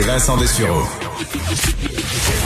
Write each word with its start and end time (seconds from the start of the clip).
Vincent 0.00 0.36
Dessureau. 0.38 0.82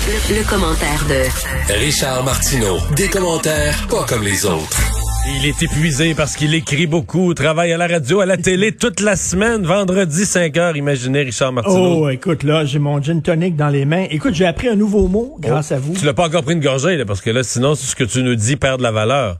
Le, 0.06 0.36
le 0.38 0.48
commentaire 0.48 1.04
de 1.08 1.72
Richard 1.74 2.24
Martineau. 2.24 2.78
Des 2.96 3.08
commentaires 3.08 3.86
pas 3.88 4.04
comme 4.08 4.22
les 4.22 4.44
autres. 4.44 4.80
Il 5.26 5.46
est 5.46 5.62
épuisé 5.62 6.14
parce 6.14 6.36
qu'il 6.36 6.54
écrit 6.54 6.86
beaucoup, 6.86 7.32
travaille 7.32 7.72
à 7.72 7.78
la 7.78 7.86
radio, 7.86 8.20
à 8.20 8.26
la 8.26 8.36
télé 8.36 8.72
toute 8.72 9.00
la 9.00 9.16
semaine, 9.16 9.64
vendredi 9.64 10.26
5 10.26 10.56
heures. 10.58 10.76
Imaginez 10.76 11.22
Richard 11.22 11.52
Martineau. 11.52 12.04
Oh, 12.04 12.08
écoute, 12.10 12.42
là, 12.42 12.64
j'ai 12.66 12.78
mon 12.78 13.00
gin 13.00 13.22
tonic 13.22 13.56
dans 13.56 13.70
les 13.70 13.86
mains. 13.86 14.06
Écoute, 14.10 14.34
j'ai 14.34 14.46
appris 14.46 14.68
un 14.68 14.76
nouveau 14.76 15.08
mot 15.08 15.36
grâce 15.40 15.72
à 15.72 15.78
vous. 15.78 15.94
Tu 15.94 16.04
l'as 16.04 16.12
pas 16.12 16.26
encore 16.26 16.42
pris 16.42 16.54
une 16.54 16.60
gorgée, 16.60 16.96
là, 16.96 17.06
parce 17.06 17.22
que 17.22 17.30
là, 17.30 17.42
sinon, 17.42 17.74
ce 17.74 17.94
que 17.94 18.04
tu 18.04 18.22
nous 18.22 18.34
dis 18.34 18.56
perd 18.56 18.78
de 18.78 18.82
la 18.82 18.92
valeur. 18.92 19.38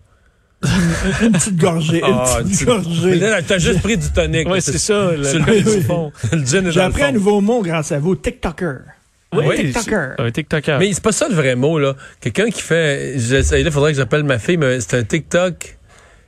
Une 1.22 1.32
petite 1.32 1.56
gorgée, 1.56 1.98
une 1.98 2.04
Ah, 2.06 2.38
petite 2.42 2.58
tu- 2.58 2.64
gorgée. 2.64 3.14
Là, 3.16 3.42
T'as 3.42 3.58
juste 3.58 3.82
pris 3.82 3.96
du 3.96 4.10
tonic. 4.10 4.48
Là, 4.48 4.60
c'est 4.60 4.78
ça, 4.78 5.12
le- 5.12 5.16
le 5.18 5.44
Oui, 5.50 5.62
du 5.62 5.68
oui. 5.70 5.82
fond. 5.86 6.12
Le 6.32 6.44
gin 6.44 6.66
est 6.66 6.72
J'ai 6.72 6.80
appris 6.80 7.02
un 7.02 7.12
nouveau 7.12 7.40
mot 7.40 7.62
grâce 7.62 7.92
à 7.92 7.98
vous, 7.98 8.14
TikToker. 8.16 8.80
Oui, 9.34 9.56
TikToker. 9.72 10.14
Un 10.18 10.30
TikToker. 10.30 10.78
Mais 10.78 10.92
c'est 10.92 11.02
pas 11.02 11.10
ça 11.12 11.26
le 11.28 11.34
vrai 11.34 11.56
mot, 11.56 11.78
là. 11.78 11.94
Quelqu'un 12.20 12.48
qui 12.50 12.62
fait, 12.62 13.16
là, 13.16 13.70
faudrait 13.70 13.92
que 13.92 13.98
j'appelle 13.98 14.22
ma 14.24 14.38
fille, 14.38 14.56
mais 14.56 14.80
c'est 14.80 14.96
un 14.96 15.02
TikTok. 15.02 15.76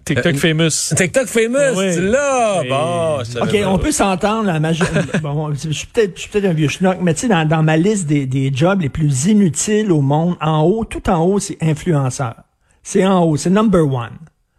TikTok 0.05 0.35
Euh, 0.35 0.39
famous. 0.39 0.95
TikTok 0.97 1.27
famous, 1.27 1.77
Oui. 1.77 1.97
l'as. 2.01 2.61
Oui. 2.63 2.69
Bon, 2.69 3.19
OK, 3.43 3.57
on 3.67 3.79
peut 3.79 3.91
s'entendre. 3.91 4.53
Bon, 5.23 5.53
je 5.53 5.71
suis 5.73 5.87
peut-être 5.89 6.45
un 6.45 6.53
vieux 6.53 6.69
schnock, 6.69 6.99
mais 7.03 7.13
tu 7.15 7.23
sais, 7.23 7.29
dans, 7.29 7.45
dans 7.47 7.63
ma 7.65 7.77
liste 7.77 8.07
des, 8.07 8.25
des 8.27 8.53
jobs 8.55 8.81
les 8.83 8.89
plus 8.89 9.27
inutiles 9.27 9.91
au 9.91 10.01
monde, 10.01 10.37
en 10.41 10.63
haut, 10.63 10.85
tout 10.85 11.09
en 11.11 11.25
haut, 11.25 11.41
c'est 11.41 11.59
influenceur. 11.61 12.35
C'est 12.89 13.05
en 13.05 13.25
haut, 13.25 13.37
c'est 13.37 13.51
number 13.51 13.83
one. 13.85 14.11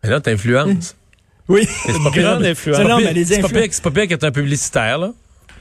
Mais 0.04 0.10
là, 0.10 0.20
t'influences. 0.20 0.96
Oui. 1.50 1.66
C'est 1.86 1.94
pas. 1.94 2.10
Grande 2.14 2.44
influence. 2.44 2.78
C'est 2.78 3.42
pas 3.42 3.48
pire- 3.48 3.68
c'est 3.72 3.82
pas 3.82 3.92
pire- 3.92 4.08
qu'être 4.10 4.26
un 4.26 4.32
publicitaire, 4.32 4.98
là. 4.98 5.14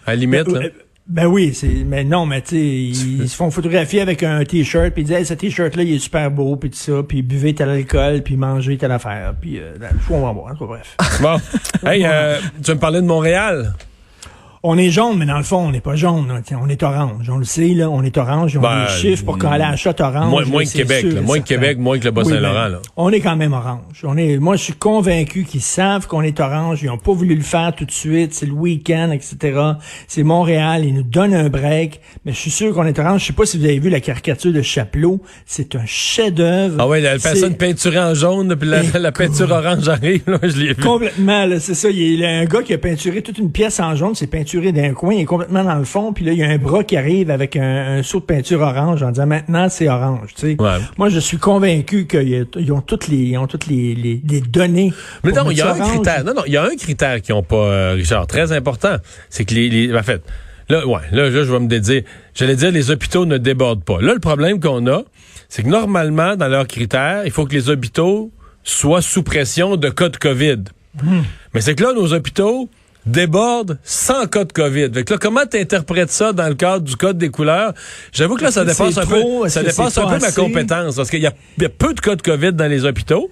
À 0.04 0.10
la 0.10 0.16
limite, 0.16 0.48
là. 0.48 0.58
Euh, 0.64 0.70
Ben 1.06 1.26
oui, 1.26 1.54
c'est 1.54 1.68
mais 1.86 2.02
non, 2.02 2.26
mais 2.26 2.42
tu 2.42 2.56
sais, 2.56 2.56
ils 2.58 3.28
se 3.28 3.36
font 3.36 3.52
photographier 3.52 4.00
avec 4.00 4.24
un 4.24 4.44
t-shirt 4.44 4.90
puis 4.92 5.02
ils 5.02 5.04
disent 5.04 5.16
hey, 5.16 5.24
ce 5.24 5.34
t-shirt 5.34 5.76
là, 5.76 5.84
il 5.84 5.94
est 5.94 5.98
super 6.00 6.28
beau 6.32 6.56
puis 6.56 6.70
tout 6.70 6.76
ça, 6.76 7.04
puis 7.06 7.22
buvez 7.22 7.54
tel 7.54 7.68
alcool, 7.70 8.22
puis 8.24 8.36
mangez 8.36 8.76
telle 8.78 8.90
affaire, 8.90 9.32
puis 9.40 9.60
euh, 9.60 9.78
là, 9.78 9.90
on 10.10 10.20
va 10.22 10.32
voir, 10.32 10.46
en 10.52 10.56
tout 10.56 10.66
cas, 10.66 10.74
bref. 10.74 10.96
Bon. 11.22 11.88
Hey, 11.88 12.04
euh, 12.04 12.40
tu 12.60 12.70
veux 12.72 12.74
me 12.74 12.80
parler 12.80 13.00
de 13.00 13.06
Montréal? 13.06 13.72
On 14.68 14.76
est 14.78 14.90
jaune, 14.90 15.16
mais 15.16 15.26
dans 15.26 15.36
le 15.36 15.44
fond, 15.44 15.58
on 15.58 15.70
n'est 15.70 15.80
pas 15.80 15.94
jaune. 15.94 16.26
là. 16.26 16.40
Tiens, 16.44 16.58
on 16.60 16.68
est 16.68 16.82
orange. 16.82 17.30
On 17.30 17.36
le 17.36 17.44
sait, 17.44 17.68
là, 17.68 17.88
on 17.88 18.02
est 18.02 18.18
orange. 18.18 18.54
Ils 18.54 18.58
ont 18.58 18.62
Ben, 18.62 18.86
des 18.86 18.92
chiffres 19.00 19.24
pour 19.24 19.38
qu'on 19.38 19.50
la 19.50 19.76
shot 19.76 19.90
orange. 20.00 20.28
Moins, 20.28 20.42
là, 20.42 20.48
moins 20.48 20.64
que 20.64 20.72
Québec, 20.72 21.06
sûr 21.08 21.22
Moins 21.22 21.38
que. 21.38 21.44
Québec, 21.44 21.78
moins 21.78 21.98
que 22.00 22.04
le 22.04 22.10
Bas-Saint-Laurent, 22.10 22.70
ben. 22.70 22.78
On 22.96 23.10
est 23.10 23.20
quand 23.20 23.36
même 23.36 23.52
orange. 23.52 24.02
On 24.02 24.16
est, 24.16 24.38
moi, 24.38 24.56
je 24.56 24.62
suis 24.64 24.72
convaincu 24.72 25.44
qu'ils 25.44 25.60
savent 25.62 26.08
qu'on 26.08 26.22
est 26.22 26.40
orange. 26.40 26.82
Ils 26.82 26.86
n'ont 26.86 26.98
pas 26.98 27.12
voulu 27.12 27.36
le 27.36 27.42
faire 27.42 27.74
tout 27.76 27.84
de 27.84 27.92
suite. 27.92 28.34
C'est 28.34 28.46
le 28.46 28.52
week-end, 28.54 29.12
etc. 29.12 29.60
C'est 30.08 30.24
Montréal. 30.24 30.84
Ils 30.84 30.94
nous 30.94 31.04
donnent 31.04 31.34
un 31.34 31.48
break. 31.48 32.00
Mais 32.24 32.32
je 32.32 32.38
suis 32.38 32.50
sûr 32.50 32.74
qu'on 32.74 32.86
est 32.86 32.98
orange. 32.98 33.20
Je 33.20 33.26
sais 33.26 33.32
pas 33.34 33.46
si 33.46 33.58
vous 33.58 33.64
avez 33.66 33.78
vu 33.78 33.88
la 33.88 34.00
caricature 34.00 34.52
de 34.52 34.62
Chapelot. 34.62 35.22
C'est 35.46 35.76
un 35.76 35.86
chef-d'œuvre. 35.86 36.76
Ah 36.80 36.88
ouais, 36.88 37.00
la 37.00 37.18
personne 37.20 37.54
peinturée 37.56 38.00
en 38.00 38.14
jaune, 38.14 38.56
puis 38.56 38.68
la, 38.68 38.82
la 38.98 39.12
peinture 39.12 39.50
orange 39.52 39.88
arrive, 39.88 40.22
là, 40.26 40.38
je 40.42 40.56
l'ai 40.56 40.68
vu. 40.74 40.82
Complètement, 40.82 41.46
là, 41.46 41.60
c'est 41.60 41.74
ça. 41.74 41.88
Il 41.88 42.18
y 42.18 42.24
a 42.24 42.30
un 42.30 42.44
gars 42.46 42.62
qui 42.62 42.74
a 42.74 42.78
peinturé 42.78 43.22
toute 43.22 43.38
une 43.38 43.52
pièce 43.52 43.78
en 43.78 43.94
jaune, 43.94 44.16
c'est 44.16 44.26
peinturé 44.56 44.72
d'un 44.72 44.94
coin, 44.94 45.14
il 45.14 45.20
est 45.20 45.24
complètement 45.24 45.64
dans 45.64 45.74
le 45.76 45.84
fond, 45.84 46.12
puis 46.12 46.24
là, 46.24 46.32
il 46.32 46.38
y 46.38 46.42
a 46.42 46.48
un 46.48 46.58
bras 46.58 46.84
qui 46.84 46.96
arrive 46.96 47.30
avec 47.30 47.56
un, 47.56 47.98
un 47.98 48.02
seau 48.02 48.20
de 48.20 48.24
peinture 48.24 48.60
orange 48.60 49.02
en 49.02 49.10
disant 49.10 49.26
maintenant 49.26 49.68
c'est 49.68 49.88
orange, 49.88 50.34
tu 50.34 50.40
sais. 50.52 50.56
Ouais. 50.60 50.78
Moi, 50.98 51.08
je 51.08 51.18
suis 51.18 51.36
convaincu 51.38 52.06
qu'ils 52.06 52.72
ont 52.72 52.80
toutes 52.80 53.08
les, 53.08 53.16
ils 53.18 53.38
ont 53.38 53.46
toutes 53.46 53.66
les, 53.66 53.94
les, 53.94 54.20
les 54.26 54.40
données. 54.40 54.92
Mais 55.24 55.32
non, 55.32 55.50
il 55.50 55.58
y 55.58 55.62
a 55.62 55.72
un 55.72 55.78
critère. 55.78 56.24
Non, 56.24 56.34
non, 56.34 56.42
il 56.46 56.52
y 56.52 56.56
a 56.56 56.64
un 56.64 56.76
critère 56.76 57.20
qu'ils 57.20 57.34
ont 57.34 57.42
pas, 57.42 57.56
euh, 57.56 57.92
Richard, 57.94 58.26
très 58.26 58.52
important. 58.52 58.96
C'est 59.30 59.44
que 59.44 59.54
les, 59.54 59.68
les- 59.68 59.96
en 59.96 60.02
fait, 60.02 60.22
là, 60.68 60.86
ouais, 60.86 61.00
là, 61.12 61.24
là, 61.28 61.44
je 61.44 61.52
vais 61.52 61.60
me 61.60 61.68
dédier. 61.68 62.04
J'allais 62.34 62.56
dire, 62.56 62.70
les 62.72 62.90
hôpitaux 62.90 63.26
ne 63.26 63.38
débordent 63.38 63.84
pas. 63.84 64.00
Là, 64.00 64.14
le 64.14 64.20
problème 64.20 64.60
qu'on 64.60 64.86
a, 64.86 65.02
c'est 65.48 65.62
que 65.62 65.68
normalement, 65.68 66.36
dans 66.36 66.48
leurs 66.48 66.66
critères, 66.66 67.22
il 67.24 67.30
faut 67.30 67.44
que 67.46 67.54
les 67.54 67.70
hôpitaux 67.70 68.32
soient 68.64 69.02
sous 69.02 69.22
pression 69.22 69.76
de 69.76 69.88
cas 69.90 70.08
de 70.08 70.16
COVID. 70.16 70.64
Hmm. 71.02 71.20
Mais 71.54 71.60
c'est 71.60 71.74
que 71.74 71.84
là, 71.84 71.92
nos 71.94 72.12
hôpitaux 72.14 72.68
débordent 73.06 73.78
sans 73.82 74.26
cas 74.26 74.44
de 74.44 74.52
COVID. 74.52 74.90
Fait 74.92 75.04
que 75.04 75.14
là, 75.14 75.18
comment 75.20 75.46
tu 75.50 75.58
interprètes 75.58 76.10
ça 76.10 76.32
dans 76.32 76.48
le 76.48 76.54
cadre 76.54 76.84
du 76.84 76.96
code 76.96 77.18
des 77.18 77.30
couleurs? 77.30 77.72
J'avoue 78.12 78.36
que 78.36 78.44
là, 78.44 78.50
ça 78.50 78.64
dépasse 78.64 78.98
un 78.98 79.02
trop? 79.02 79.42
peu, 79.42 79.48
ça 79.48 79.62
dépasse 79.62 79.98
un 79.98 80.06
peu 80.06 80.18
ma 80.18 80.32
compétence. 80.32 80.96
Parce 80.96 81.10
qu'il 81.10 81.22
y 81.22 81.26
a, 81.26 81.32
il 81.56 81.62
y 81.62 81.66
a 81.66 81.70
peu 81.70 81.94
de 81.94 82.00
cas 82.00 82.16
de 82.16 82.22
COVID 82.22 82.52
dans 82.52 82.68
les 82.68 82.84
hôpitaux. 82.84 83.30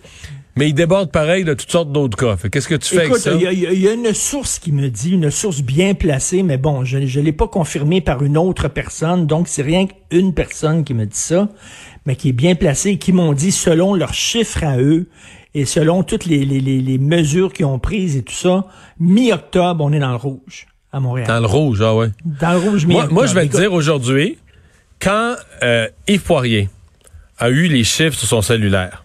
Mais 0.56 0.68
ils 0.68 0.72
débordent 0.74 1.10
pareil 1.10 1.42
de 1.42 1.52
toutes 1.52 1.70
sortes 1.72 1.90
d'autres 1.90 2.16
cas. 2.16 2.36
Qu'est-ce 2.48 2.68
que 2.68 2.76
tu 2.76 2.94
fais 2.94 3.06
Écoute, 3.06 3.26
avec 3.26 3.40
ça? 3.40 3.50
il 3.50 3.58
y, 3.58 3.64
il 3.64 3.72
il 3.72 3.80
y 3.80 3.88
a 3.88 3.92
une 3.92 4.14
source 4.14 4.60
qui 4.60 4.70
me 4.70 4.88
dit, 4.88 5.10
une 5.10 5.28
source 5.32 5.62
bien 5.62 5.94
placée, 5.94 6.44
mais 6.44 6.58
bon, 6.58 6.84
je 6.84 6.98
ne 6.98 7.24
l'ai 7.24 7.32
pas 7.32 7.48
confirmée 7.48 8.00
par 8.00 8.22
une 8.22 8.38
autre 8.38 8.68
personne, 8.68 9.26
donc 9.26 9.48
c'est 9.48 9.62
rien 9.62 9.88
qu'une 9.88 10.32
personne 10.32 10.84
qui 10.84 10.94
me 10.94 11.06
dit 11.06 11.18
ça, 11.18 11.48
mais 12.06 12.14
qui 12.14 12.28
est 12.28 12.32
bien 12.32 12.54
placée 12.54 12.90
et 12.90 12.98
qui 12.98 13.12
m'ont 13.12 13.32
dit, 13.32 13.50
selon 13.50 13.94
leurs 13.94 14.14
chiffres 14.14 14.62
à 14.62 14.78
eux, 14.78 15.08
et 15.54 15.64
selon 15.64 16.02
toutes 16.02 16.24
les, 16.26 16.44
les, 16.44 16.60
les, 16.60 16.80
les 16.80 16.98
mesures 16.98 17.52
qu'ils 17.52 17.66
ont 17.66 17.78
prises 17.78 18.16
et 18.16 18.22
tout 18.22 18.34
ça, 18.34 18.64
mi-octobre, 18.98 19.84
on 19.84 19.92
est 19.92 19.98
dans 20.00 20.10
le 20.10 20.16
rouge 20.16 20.66
à 20.92 21.00
Montréal. 21.00 21.28
Dans 21.28 21.40
le 21.40 21.46
rouge, 21.46 21.80
ah 21.82 21.94
ouais. 21.94 22.08
Dans 22.24 22.52
le 22.52 22.58
rouge 22.58 22.86
mi-octobre. 22.86 23.12
moi, 23.12 23.26
je 23.26 23.34
vais 23.34 23.42
te 23.42 23.46
Écoute, 23.46 23.60
dire 23.60 23.72
aujourd'hui, 23.72 24.38
quand 25.00 25.34
euh, 25.62 25.88
Yves 26.08 26.22
Poirier 26.22 26.68
a 27.38 27.50
eu 27.50 27.66
les 27.68 27.84
chiffres 27.84 28.16
sur 28.18 28.28
son 28.28 28.42
cellulaire, 28.42 29.03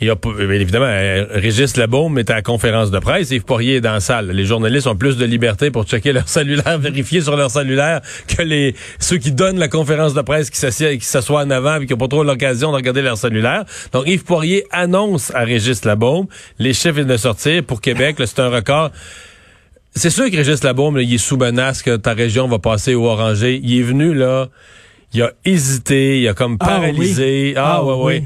il 0.00 0.10
a, 0.10 0.16
pas- 0.16 0.32
bien 0.32 0.50
évidemment, 0.60 0.86
euh, 0.88 1.24
Régis 1.30 1.76
Labaume 1.76 2.18
était 2.18 2.32
à 2.32 2.36
la 2.36 2.42
conférence 2.42 2.90
de 2.90 2.98
presse, 2.98 3.30
Yves 3.30 3.44
Poirier 3.44 3.76
est 3.76 3.80
dans 3.80 3.92
la 3.92 4.00
salle. 4.00 4.30
Les 4.32 4.44
journalistes 4.44 4.86
ont 4.88 4.96
plus 4.96 5.16
de 5.16 5.24
liberté 5.24 5.70
pour 5.70 5.84
checker 5.84 6.12
leur 6.12 6.28
cellulaire, 6.28 6.78
vérifier 6.80 7.20
sur 7.20 7.36
leur 7.36 7.50
cellulaire 7.50 8.00
que 8.26 8.42
les 8.42 8.74
ceux 8.98 9.18
qui 9.18 9.30
donnent 9.32 9.58
la 9.58 9.68
conférence 9.68 10.12
de 10.12 10.20
presse 10.22 10.50
qui 10.50 10.58
s'assoient 11.00 11.42
en 11.44 11.50
avant 11.50 11.80
et 11.80 11.86
qui 11.86 11.92
n'ont 11.92 11.98
pas 11.98 12.08
trop 12.08 12.24
l'occasion 12.24 12.70
de 12.72 12.76
regarder 12.76 13.02
leur 13.02 13.16
cellulaire. 13.16 13.64
Donc 13.92 14.06
Yves 14.08 14.24
Poirier 14.24 14.64
annonce 14.72 15.32
à 15.34 15.44
Régis 15.44 15.84
Labaume 15.84 16.26
les 16.58 16.72
chiffres 16.74 16.94
viennent 16.96 17.06
de 17.06 17.16
sortir 17.16 17.62
pour 17.62 17.80
Québec. 17.80 18.16
C'est 18.26 18.40
un 18.40 18.48
record. 18.48 18.90
C'est 19.94 20.10
sûr 20.10 20.28
que 20.28 20.36
Régis 20.36 20.64
Labaume, 20.64 20.96
là, 20.96 21.02
il 21.02 21.14
est 21.14 21.18
sous 21.18 21.36
menace 21.36 21.80
que 21.82 21.94
ta 21.96 22.14
région 22.14 22.48
va 22.48 22.58
passer 22.58 22.94
au 22.96 23.04
orangé. 23.06 23.60
Il 23.62 23.78
est 23.78 23.82
venu, 23.82 24.12
là, 24.12 24.48
il 25.12 25.22
a 25.22 25.30
hésité, 25.44 26.20
il 26.20 26.26
a 26.26 26.34
comme 26.34 26.56
Ah, 26.58 26.64
paralysé. 26.66 27.50
oui. 27.50 27.54
Ah, 27.56 27.76
Ah, 27.76 27.84
ouais, 27.84 27.94
ouais. 28.04 28.24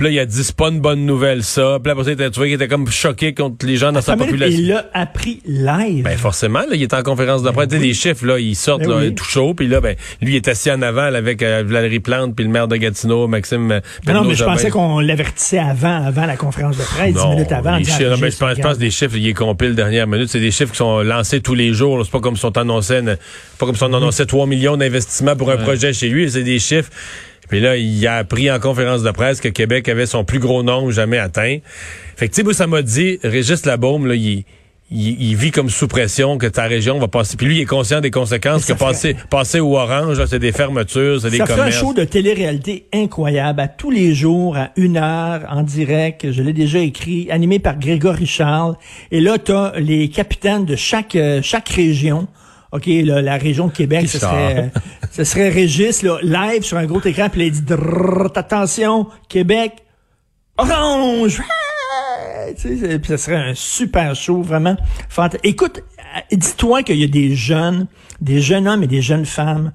Oui. 0.00 0.06
Puis 0.06 0.06
là, 0.06 0.10
il 0.12 0.18
a 0.18 0.26
dit, 0.26 0.44
c'est 0.44 0.56
pas 0.56 0.68
une 0.68 0.80
bonne 0.80 1.04
nouvelle, 1.04 1.42
ça. 1.44 1.78
Puis 1.82 1.88
là, 1.88 1.92
après 1.92 2.04
ça, 2.04 2.10
il 2.10 2.14
était- 2.14 2.30
tu 2.30 2.36
vois 2.38 2.46
qu'il 2.46 2.54
était 2.54 2.68
comme 2.68 2.88
choqué 2.88 3.34
contre 3.34 3.66
les 3.66 3.76
gens 3.76 3.92
dans 3.92 4.00
sa 4.00 4.16
population. 4.16 4.58
Il 4.58 4.68
l'a 4.68 4.86
appris 4.94 5.40
live. 5.46 6.04
Ben 6.04 6.16
forcément, 6.16 6.60
là, 6.60 6.68
il 6.74 6.82
est 6.82 6.94
en 6.94 7.02
conférence 7.02 7.42
de 7.42 7.50
presse. 7.50 7.68
Tu 7.68 7.76
sais, 7.76 7.82
Les 7.82 7.94
chiffres, 7.94 8.24
là, 8.26 8.38
ils 8.38 8.54
sortent 8.56 8.82
Ben 8.82 8.88
là, 8.90 8.96
oui. 8.98 9.14
tout 9.14 9.24
chaud. 9.24 9.54
Puis 9.54 9.68
là, 9.68 9.80
ben, 9.80 9.96
lui, 10.22 10.32
il 10.32 10.36
est 10.36 10.48
assis 10.48 10.70
en 10.70 10.80
avant 10.82 11.10
là, 11.10 11.18
avec 11.18 11.42
euh, 11.42 11.62
Valérie 11.66 12.00
Plante, 12.00 12.34
puis 12.34 12.44
le 12.44 12.50
maire 12.50 12.68
de 12.68 12.76
Gatineau, 12.76 13.26
Maxime 13.28 13.70
euh, 13.72 13.80
non, 14.06 14.14
non, 14.14 14.24
mais 14.24 14.34
je 14.34 14.44
pensais 14.44 14.70
qu'on 14.70 15.00
l'avertissait 15.00 15.58
avant, 15.58 16.04
avant 16.06 16.26
la 16.26 16.36
conférence 16.36 16.76
de 16.78 16.82
presse, 16.82 17.12
dix 17.14 17.18
Non, 17.20 17.30
minutes 17.34 17.52
avant. 17.52 17.76
les 17.76 17.84
chiffres, 17.84 18.16
je 18.16 18.36
pense, 18.38 18.56
je 18.56 18.62
pense 18.62 18.78
des 18.78 18.90
chiffres, 18.90 19.16
il 19.16 19.28
est 19.28 19.34
compile 19.34 19.74
dernière 19.74 20.06
minute. 20.06 20.28
C'est 20.28 20.40
des 20.40 20.50
chiffres 20.50 20.72
qui 20.72 20.78
sont 20.78 21.00
lancés 21.00 21.40
tous 21.40 21.54
les 21.54 21.72
jours. 21.74 22.00
C'est 22.04 22.10
pas 22.10 22.20
comme 22.20 22.36
si 22.36 22.44
on 22.44 22.50
t'annonçait, 22.50 23.00
une- 23.00 23.16
pas 23.58 23.66
comme 23.66 23.76
si 23.76 23.82
on 23.82 23.92
annonçait 23.92 24.26
3 24.26 24.46
millions 24.46 24.76
d'investissements 24.76 25.36
pour 25.36 25.50
un 25.50 25.56
projet 25.56 25.92
chez 25.92 26.08
lui. 26.08 26.30
C'est 26.30 26.42
des 26.42 26.58
chiffres. 26.58 26.90
Puis 27.50 27.60
là, 27.60 27.76
il 27.76 28.06
a 28.06 28.16
appris 28.16 28.50
en 28.50 28.58
conférence 28.58 29.02
de 29.02 29.10
presse 29.10 29.40
que 29.40 29.48
Québec 29.48 29.88
avait 29.88 30.06
son 30.06 30.24
plus 30.24 30.38
gros 30.38 30.62
nombre 30.62 30.90
jamais 30.92 31.18
atteint. 31.18 31.58
Fait 32.16 32.28
que, 32.28 32.34
tu 32.34 32.44
sais, 32.46 32.52
ça 32.54 32.66
m'a 32.66 32.80
dit, 32.80 33.18
Régis 33.22 33.66
Labaume, 33.66 34.06
là, 34.06 34.14
il, 34.14 34.44
il, 34.92 35.22
il 35.22 35.36
vit 35.36 35.50
comme 35.50 35.68
sous 35.68 35.88
pression 35.88 36.38
que 36.38 36.46
ta 36.46 36.64
région 36.64 36.98
va 36.98 37.08
passer. 37.08 37.36
Puis 37.36 37.46
lui, 37.46 37.56
il 37.56 37.60
est 37.60 37.66
conscient 37.66 38.00
des 38.00 38.10
conséquences 38.10 38.64
que 38.64 38.72
passer, 38.72 39.16
passer 39.30 39.60
au 39.60 39.76
orange, 39.76 40.24
c'est 40.26 40.38
des 40.38 40.52
fermetures, 40.52 41.20
c'est 41.20 41.30
des 41.30 41.38
Ça 41.38 41.46
ferait 41.46 41.54
un 41.54 41.64
commerces. 41.64 41.80
show 41.80 41.92
de 41.92 42.04
télé-réalité 42.04 42.86
incroyable 42.92 43.60
à 43.60 43.68
tous 43.68 43.90
les 43.90 44.14
jours, 44.14 44.56
à 44.56 44.70
une 44.76 44.96
heure, 44.96 45.42
en 45.48 45.62
direct. 45.62 46.30
Je 46.30 46.42
l'ai 46.42 46.52
déjà 46.52 46.78
écrit, 46.78 47.28
animé 47.30 47.58
par 47.58 47.78
Grégory 47.78 48.26
Charles. 48.26 48.76
Et 49.10 49.20
là, 49.20 49.38
tu 49.38 49.52
as 49.52 49.72
les 49.78 50.08
capitaines 50.08 50.64
de 50.64 50.76
chaque, 50.76 51.16
euh, 51.16 51.40
chaque 51.42 51.68
région. 51.68 52.28
OK, 52.72 52.86
là, 52.86 53.20
la 53.20 53.36
région 53.36 53.66
de 53.66 53.72
Québec, 53.72 54.08
ce 54.08 54.18
serait, 54.20 54.70
euh, 54.76 54.80
ce 55.10 55.24
serait 55.24 55.48
Régis, 55.48 56.02
là, 56.02 56.18
live 56.22 56.62
sur 56.62 56.76
un 56.76 56.86
gros 56.86 57.00
écran, 57.04 57.28
puis 57.28 57.40
là, 57.40 57.46
il 57.46 57.52
dit 57.52 57.72
attention, 58.36 59.06
Québec, 59.28 59.72
orange! 60.56 61.40
Ah! 61.42 62.46
Tu 62.56 62.62
sais, 62.62 62.76
c'est- 62.76 62.98
puis 62.98 63.08
ce 63.08 63.16
serait 63.16 63.36
un 63.36 63.54
super 63.54 64.14
show, 64.14 64.42
vraiment. 64.42 64.76
Écoute, 65.42 65.82
euh, 65.98 66.36
dis-toi 66.36 66.82
qu'il 66.82 66.96
y 66.96 67.04
a 67.04 67.08
des 67.08 67.34
jeunes 67.34 67.86
des 68.20 68.40
jeunes 68.42 68.68
hommes 68.68 68.82
et 68.82 68.86
des 68.86 69.00
jeunes 69.00 69.24
femmes, 69.24 69.72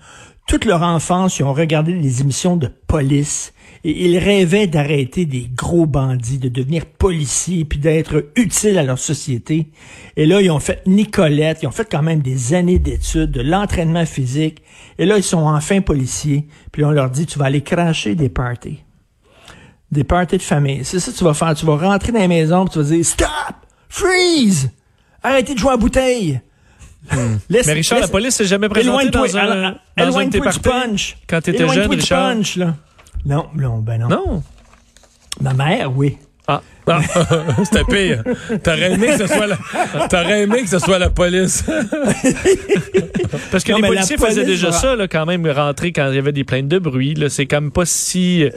toute 0.47 0.65
leur 0.65 0.83
enfance, 0.83 1.39
ils 1.39 1.43
ont 1.43 1.53
regardé 1.53 1.93
des 1.93 2.21
émissions 2.21 2.55
de 2.55 2.67
police 2.67 3.53
et 3.83 4.05
ils 4.05 4.17
rêvaient 4.17 4.67
d'arrêter 4.67 5.25
des 5.25 5.49
gros 5.53 5.85
bandits, 5.85 6.37
de 6.37 6.49
devenir 6.49 6.85
policiers, 6.85 7.65
puis 7.65 7.79
d'être 7.79 8.31
utiles 8.35 8.77
à 8.77 8.83
leur 8.83 8.97
société. 8.97 9.71
Et 10.15 10.25
là, 10.25 10.41
ils 10.41 10.49
ont 10.49 10.59
fait 10.59 10.81
Nicolette, 10.87 11.59
ils 11.61 11.67
ont 11.67 11.71
fait 11.71 11.89
quand 11.89 12.01
même 12.01 12.21
des 12.21 12.53
années 12.53 12.79
d'études, 12.79 13.31
de 13.31 13.41
l'entraînement 13.41 14.05
physique. 14.05 14.61
Et 14.97 15.05
là, 15.05 15.17
ils 15.17 15.23
sont 15.23 15.45
enfin 15.45 15.81
policiers. 15.81 16.47
Puis 16.71 16.83
on 16.83 16.91
leur 16.91 17.09
dit, 17.09 17.25
tu 17.25 17.37
vas 17.37 17.45
aller 17.45 17.61
cracher 17.61 18.15
des 18.15 18.29
parties. 18.29 18.83
Des 19.91 20.03
parties 20.03 20.37
de 20.37 20.41
famille. 20.41 20.83
C'est 20.83 20.99
ça 20.99 21.11
que 21.11 21.17
tu 21.17 21.23
vas 21.23 21.35
faire. 21.35 21.53
Tu 21.53 21.65
vas 21.65 21.77
rentrer 21.77 22.11
dans 22.11 22.19
la 22.19 22.27
maison, 22.27 22.65
tu 22.65 22.79
vas 22.79 22.85
dire, 22.85 23.05
stop! 23.05 23.29
Freeze! 23.87 24.71
Arrêtez 25.21 25.53
de 25.53 25.59
jouer 25.59 25.73
à 25.73 25.77
bouteille! 25.77 26.41
Hmm. 27.11 27.37
mais 27.49 27.73
Richard, 27.73 27.99
la 27.99 28.07
police 28.07 28.35
s'est 28.35 28.45
jamais 28.45 28.69
présentée 28.69 29.09
dans 29.09 29.37
un, 29.37 29.75
dans 29.97 30.17
un 30.17 30.25
de 30.25 30.31
tes 30.31 30.39
punch. 30.39 31.17
Quand 31.27 31.41
t'étais 31.41 31.67
jeune, 31.67 31.89
Richard? 31.89 32.33
Punch, 32.33 32.55
là. 32.57 32.75
Non, 33.25 33.47
non, 33.55 33.79
ben 33.79 33.99
non. 33.99 34.07
Non. 34.07 34.43
Ma 35.41 35.53
mère, 35.53 35.95
oui. 35.95 36.17
Ah, 36.47 36.61
ah. 36.87 36.99
c'était 37.63 37.83
pire. 37.83 38.23
T'aurais 38.63 38.91
aimé 38.91 39.07
que 39.07 39.17
ce 39.17 39.27
soit 39.27 39.47
la, 39.47 39.57
t'aurais 40.07 40.43
aimé 40.43 40.61
que 40.61 40.69
ce 40.69 40.77
soit 40.77 40.99
la 40.99 41.09
police. 41.09 41.63
Parce 43.51 43.63
que 43.63 43.73
les 43.73 43.81
policiers 43.81 44.17
faisaient 44.17 44.45
déjà 44.45 44.71
ça, 44.71 44.95
là, 44.95 45.07
quand 45.07 45.25
même, 45.25 45.47
rentrer 45.47 45.91
quand 45.91 46.09
il 46.09 46.15
y 46.15 46.19
avait 46.19 46.31
des 46.31 46.43
plaintes 46.43 46.67
de 46.67 46.77
bruit, 46.77 47.15
là. 47.15 47.29
C'est 47.29 47.47
quand 47.47 47.61
même 47.61 47.71
pas 47.71 47.85
si, 47.85 48.47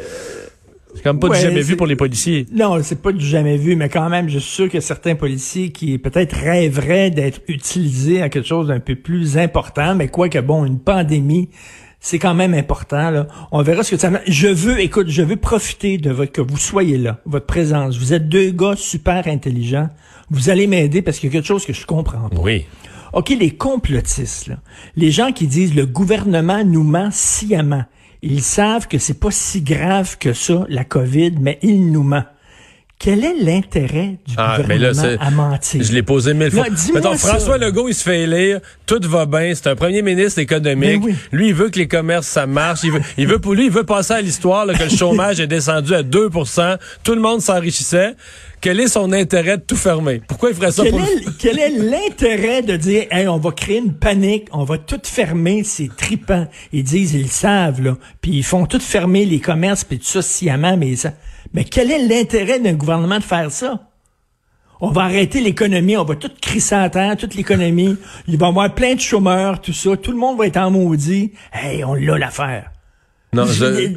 c'est 0.98 1.04
comme 1.04 1.20
pas 1.20 1.28
du 1.28 1.40
jamais 1.40 1.62
vu 1.62 1.76
pour 1.76 1.86
les 1.86 1.94
policiers. 1.94 2.46
Non, 2.52 2.82
c'est 2.82 3.00
pas 3.00 3.12
du 3.12 3.24
jamais 3.24 3.56
vu, 3.56 3.76
mais 3.76 3.88
quand 3.88 4.08
même, 4.08 4.28
je 4.28 4.40
suis 4.40 4.50
sûr 4.50 4.68
que 4.68 4.80
certains 4.80 5.14
policiers 5.14 5.70
qui 5.70 5.96
peut-être 5.96 6.34
rêveraient 6.34 7.10
d'être 7.10 7.40
utilisés 7.46 8.20
à 8.20 8.28
quelque 8.28 8.48
chose 8.48 8.66
d'un 8.66 8.80
peu 8.80 8.96
plus 8.96 9.38
important, 9.38 9.94
mais 9.94 10.08
quoi 10.08 10.28
que 10.28 10.40
bon, 10.40 10.64
une 10.64 10.80
pandémie, 10.80 11.50
c'est 12.00 12.18
quand 12.18 12.34
même 12.34 12.52
important. 12.52 13.10
Là. 13.10 13.28
On 13.52 13.62
verra 13.62 13.84
ce 13.84 13.92
que 13.92 13.96
ça. 13.96 14.10
Je 14.26 14.48
veux, 14.48 14.80
écoute, 14.80 15.08
je 15.08 15.22
veux 15.22 15.36
profiter 15.36 15.98
de 15.98 16.10
votre 16.10 16.32
que 16.32 16.40
vous 16.40 16.56
soyez 16.56 16.98
là, 16.98 17.20
votre 17.26 17.46
présence. 17.46 17.96
Vous 17.96 18.12
êtes 18.12 18.28
deux 18.28 18.50
gars 18.50 18.74
super 18.76 19.28
intelligents. 19.28 19.88
Vous 20.30 20.50
allez 20.50 20.66
m'aider 20.66 21.00
parce 21.00 21.20
qu'il 21.20 21.28
y 21.28 21.32
a 21.32 21.34
quelque 21.34 21.46
chose 21.46 21.64
que 21.64 21.72
je 21.72 21.86
comprends 21.86 22.28
pas. 22.28 22.40
Oui. 22.40 22.66
OK, 23.12 23.30
les 23.30 23.52
complotistes, 23.52 24.48
là, 24.48 24.56
les 24.96 25.12
gens 25.12 25.30
qui 25.30 25.46
disent 25.46 25.76
le 25.76 25.86
gouvernement 25.86 26.64
nous 26.64 26.82
ment 26.82 27.10
sciemment. 27.12 27.84
Ils 28.22 28.42
savent 28.42 28.88
que 28.88 28.98
c'est 28.98 29.20
pas 29.20 29.30
si 29.30 29.62
grave 29.62 30.18
que 30.18 30.32
ça, 30.32 30.64
la 30.68 30.84
COVID, 30.84 31.34
mais 31.40 31.58
ils 31.62 31.90
nous 31.92 32.02
ment. 32.02 32.24
Quel 32.98 33.24
est 33.24 33.34
l'intérêt 33.40 34.18
du 34.26 34.34
ah, 34.36 34.58
gouvernement 34.60 35.16
à 35.20 35.30
mentir? 35.30 35.84
Je 35.84 35.92
l'ai 35.92 36.02
posé 36.02 36.34
mille 36.34 36.50
fois. 36.50 36.66
Mettons, 36.92 37.16
François 37.16 37.56
Legault, 37.56 37.88
il 37.88 37.94
se 37.94 38.02
fait 38.02 38.22
élire, 38.22 38.58
tout 38.86 38.98
va 39.04 39.24
bien, 39.24 39.52
c'est 39.54 39.68
un 39.68 39.76
premier 39.76 40.02
ministre 40.02 40.40
économique. 40.40 41.02
Ben 41.02 41.14
lui, 41.30 41.48
il 41.48 41.54
veut 41.54 41.68
que 41.68 41.78
les 41.78 41.86
commerces, 41.86 42.26
ça 42.26 42.46
marche. 42.46 42.80
Il 42.82 42.90
veut, 42.90 43.00
il 43.16 43.28
veut 43.28 43.38
pour 43.38 43.54
lui, 43.54 43.66
il 43.66 43.70
veut 43.70 43.84
passer 43.84 44.14
à 44.14 44.20
l'histoire 44.20 44.66
que 44.66 44.82
le 44.82 44.90
chômage 44.90 45.38
est 45.38 45.46
descendu 45.46 45.94
à 45.94 46.02
2% 46.02 46.78
Tout 47.04 47.14
le 47.14 47.20
monde 47.20 47.40
s'enrichissait. 47.40 48.16
Quel 48.60 48.80
est 48.80 48.88
son 48.88 49.12
intérêt 49.12 49.58
de 49.58 49.62
tout 49.62 49.76
fermer? 49.76 50.20
Pourquoi 50.26 50.50
il 50.50 50.56
ferait 50.56 50.72
ça 50.72 50.82
quel 50.82 50.90
pour... 50.90 51.00
Est, 51.00 51.38
quel 51.38 51.58
est 51.60 51.70
l'intérêt 51.70 52.62
de 52.62 52.74
dire, 52.74 53.06
hey, 53.12 53.28
on 53.28 53.38
va 53.38 53.52
créer 53.52 53.78
une 53.78 53.94
panique, 53.94 54.48
on 54.50 54.64
va 54.64 54.76
tout 54.76 55.00
fermer, 55.04 55.62
c'est 55.62 55.90
tripant. 55.96 56.48
Ils 56.72 56.82
disent, 56.82 57.14
ils 57.14 57.22
le 57.22 57.28
savent, 57.28 57.80
là. 57.80 57.96
Puis 58.20 58.32
ils 58.32 58.42
font 58.42 58.66
tout 58.66 58.80
fermer 58.80 59.24
les 59.24 59.38
commerces, 59.38 59.84
puis 59.84 59.98
tout 59.98 60.06
ça 60.06 60.22
sciemment, 60.22 60.76
mais 60.76 60.96
ça... 60.96 61.12
Mais 61.52 61.64
quel 61.64 61.90
est 61.90 62.06
l'intérêt 62.06 62.60
d'un 62.60 62.74
gouvernement 62.74 63.18
de 63.18 63.24
faire 63.24 63.50
ça? 63.50 63.88
On 64.80 64.90
va 64.90 65.02
arrêter 65.02 65.40
l'économie, 65.40 65.96
on 65.96 66.04
va 66.04 66.14
tout 66.14 66.30
crisser 66.40 66.76
à 66.76 66.88
terre, 66.88 67.16
toute 67.16 67.34
l'économie. 67.34 67.96
Il 68.28 68.38
va 68.38 68.46
y 68.46 68.48
avoir 68.48 68.74
plein 68.74 68.94
de 68.94 69.00
chômeurs, 69.00 69.60
tout 69.60 69.72
ça. 69.72 69.96
Tout 69.96 70.12
le 70.12 70.18
monde 70.18 70.38
va 70.38 70.46
être 70.46 70.56
en 70.56 70.70
maudit. 70.70 71.32
Hey, 71.52 71.82
on 71.84 71.94
l'a 71.94 72.16
l'affaire. 72.16 72.70
Non, 73.32 73.44
je, 73.44 73.94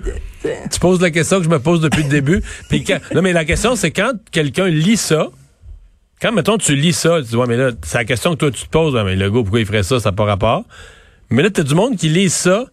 tu 0.69 0.79
poses 0.79 0.99
la 0.99 1.11
question 1.11 1.37
que 1.37 1.45
je 1.45 1.49
me 1.49 1.59
pose 1.59 1.81
depuis 1.81 2.03
le 2.03 2.09
début. 2.09 2.41
Puis 2.69 2.83
non, 3.13 3.21
mais 3.21 3.31
la 3.31 3.45
question, 3.45 3.75
c'est 3.75 3.91
quand 3.91 4.11
quelqu'un 4.31 4.67
lit 4.67 4.97
ça, 4.97 5.27
quand, 6.21 6.31
mettons, 6.31 6.57
tu 6.57 6.75
lis 6.75 6.93
ça, 6.93 7.21
tu 7.21 7.29
dis, 7.29 7.35
ouais, 7.35 7.47
mais 7.47 7.57
là, 7.57 7.71
c'est 7.83 7.97
la 7.97 8.05
question 8.05 8.31
que 8.31 8.37
toi, 8.37 8.51
tu 8.51 8.63
te 8.63 8.69
poses, 8.69 8.93
mais 9.05 9.15
le 9.15 9.29
gars, 9.29 9.39
pourquoi 9.41 9.59
il 9.59 9.65
ferait 9.65 9.83
ça, 9.83 9.99
ça 9.99 10.09
n'a 10.09 10.15
pas 10.15 10.25
rapport. 10.25 10.65
Mais 11.29 11.43
là, 11.43 11.49
t'as 11.49 11.63
du 11.63 11.75
monde 11.75 11.95
qui 11.95 12.09
lit 12.09 12.29
ça, 12.29 12.65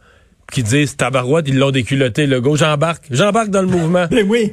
qui 0.52 0.62
disent 0.62 0.96
tabarouette, 0.96 1.46
ils 1.48 1.58
l'ont 1.58 1.70
déculotté, 1.70 2.26
le 2.26 2.40
go. 2.40 2.56
J'embarque. 2.56 3.04
J'embarque 3.10 3.50
dans 3.50 3.60
le 3.60 3.68
mouvement. 3.68 4.06
Mais 4.10 4.22
oui. 4.28 4.52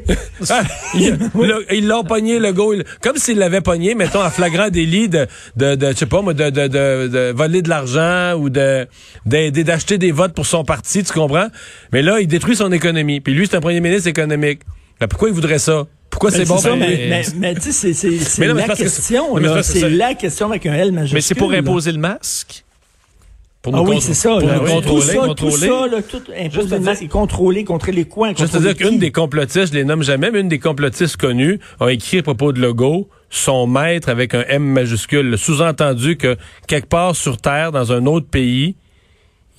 Ils 0.94 1.88
l'ont 1.88 2.04
pogné, 2.04 2.38
le 2.40 2.52
go. 2.52 2.74
Comme 3.02 3.16
s'ils 3.16 3.38
l'avaient 3.38 3.62
pogné, 3.62 3.96
mettons, 3.96 4.22
en 4.22 4.30
flagrant 4.30 4.70
délit 4.70 5.08
de, 5.08 5.26
de, 5.56 5.76
de 5.76 5.92
je 5.92 5.94
sais 5.94 6.06
pas 6.06 6.22
moi, 6.22 6.34
de, 6.34 6.50
de, 6.50 6.68
de, 6.68 7.34
voler 7.34 7.62
de 7.62 7.70
l'argent 7.70 8.34
ou 8.34 8.50
de 8.50 8.88
d'aider 9.26 9.64
d'acheter 9.64 9.98
des 9.98 10.12
votes 10.12 10.34
pour 10.34 10.46
son 10.46 10.66
parti, 10.66 11.04
tu 11.04 11.14
comprends? 11.14 11.48
Mais 11.94 12.02
là, 12.02 12.20
il 12.20 12.28
détruit 12.28 12.58
son 12.58 12.72
économie. 12.74 13.22
Puis 13.22 13.34
lui, 13.34 13.48
c'est 13.48 13.56
un 13.56 13.62
premier 13.62 13.80
ministre 13.80 14.10
économique. 14.10 14.62
pourquoi 15.10 15.30
il 15.30 15.34
voudrait 15.34 15.60
ça? 15.60 15.88
Pourquoi 16.10 16.32
c'est 16.32 16.46
bon? 16.46 16.58
Ça, 16.58 16.76
mais, 16.76 17.24
mais, 17.38 17.56
tu 17.56 17.72
sais, 17.72 17.94
c'est 17.94 18.48
la 18.48 18.68
question. 18.76 19.38
C'est 19.64 19.90
la 19.90 20.14
question 20.14 20.50
avec 20.50 20.66
un 20.66 20.74
L 20.74 20.92
majuscule. 20.92 21.16
Mais 21.16 21.22
c'est 21.22 21.36
pour 21.36 21.54
imposer 21.54 21.94
le 21.94 22.00
masque? 22.00 22.66
Ah 23.74 23.82
oui, 23.82 23.98
c'est 24.02 24.14
ça. 24.14 24.38
Pour 24.40 24.42
contrôler, 24.42 24.82
tout 24.82 25.02
ça, 25.02 25.16
contrôler. 25.16 25.52
Tout 25.52 25.58
ça, 25.58 25.88
là, 25.88 26.02
tout 26.02 26.22
imposer 26.38 27.06
le 27.06 27.08
contrôler, 27.08 27.64
contre 27.64 27.92
les 27.92 28.06
coins. 28.06 28.34
Juste 28.36 28.56
à 28.56 28.60
dire 28.60 28.76
qu'une 28.76 29.00
des 29.00 29.12
complotistes, 29.12 29.74
je 29.74 29.80
les 29.80 29.84
nomme 29.84 30.04
jamais, 30.04 30.32
mais 30.32 30.42
une 30.42 30.50
des 30.50 30.60
complotistes 30.60 31.18
connues 31.18 31.60
a 31.80 31.90
écrit 31.90 32.20
à 32.20 32.24
propos 32.24 32.52
de 32.52 32.60
Legault 32.60 33.10
son 33.30 33.68
maître 33.68 34.10
avec 34.10 34.34
un 34.34 34.44
M 34.48 34.64
majuscule. 34.64 35.38
Sous-entendu 35.38 36.18
que 36.18 36.38
quelque 36.68 36.88
part 36.88 37.16
sur 37.16 37.38
Terre, 37.38 37.72
dans 37.72 37.92
un 37.92 38.06
autre 38.06 38.28
pays, 38.28 38.76